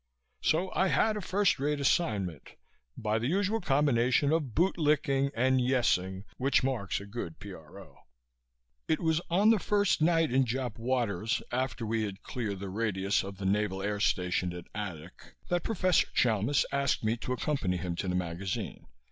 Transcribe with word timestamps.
So 0.41 0.71
I 0.73 0.87
had 0.87 1.15
a 1.15 1.21
first 1.21 1.59
rate 1.59 1.79
assignment, 1.79 2.55
by 2.97 3.19
the 3.19 3.27
usual 3.27 3.61
combination 3.61 4.31
of 4.31 4.55
boot 4.55 4.75
licking 4.79 5.29
and 5.35 5.59
"yessing" 5.61 6.23
which 6.37 6.63
marks 6.63 6.99
a 6.99 7.05
good 7.05 7.37
P.R.O. 7.37 7.99
It 8.87 8.99
was 8.99 9.21
on 9.29 9.51
the 9.51 9.59
first 9.59 10.01
night 10.01 10.31
in 10.31 10.43
Jap 10.43 10.79
waters, 10.79 11.43
after 11.51 11.85
we 11.85 12.01
had 12.01 12.23
cleared 12.23 12.59
the 12.61 12.69
radius 12.69 13.23
of 13.23 13.37
the 13.37 13.45
Naval 13.45 13.83
Air 13.83 13.99
Station 13.99 14.51
at 14.53 14.65
Adak, 14.73 15.35
that 15.49 15.61
Professor 15.61 16.07
Chalmis 16.15 16.65
asked 16.71 17.03
me 17.03 17.15
to 17.17 17.31
accompany 17.33 17.77
him 17.77 17.95
to 17.97 18.07
the 18.07 18.15
magazine. 18.15 18.87